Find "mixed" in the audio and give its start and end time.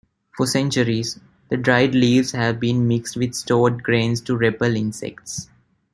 2.87-3.15